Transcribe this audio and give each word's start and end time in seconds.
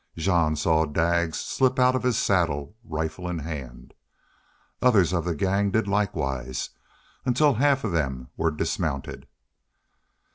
Jean 0.17 0.55
saw 0.55 0.83
Daggs 0.83 1.35
slip 1.39 1.77
out 1.77 1.95
of 1.95 2.01
his 2.01 2.17
saddle, 2.17 2.75
rifle 2.83 3.29
in 3.29 3.37
hand. 3.37 3.93
Others 4.81 5.13
of 5.13 5.25
the 5.25 5.35
gang 5.35 5.69
did 5.69 5.87
likewise, 5.87 6.71
until 7.23 7.53
half 7.53 7.83
of 7.83 7.91
them 7.91 8.29
were 8.35 8.49
dismounted. 8.49 9.27